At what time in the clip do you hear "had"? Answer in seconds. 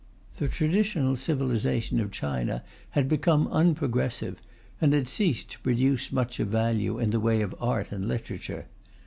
2.97-3.07, 4.93-5.07